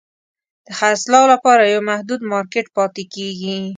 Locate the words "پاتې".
2.77-3.03